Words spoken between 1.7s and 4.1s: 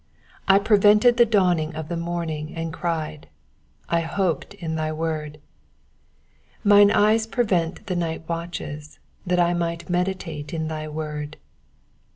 of the morning, and cried: I